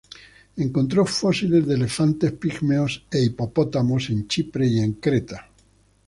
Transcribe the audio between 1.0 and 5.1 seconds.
fósiles de elefantes pigmeos e hipopótamos en Chipre y en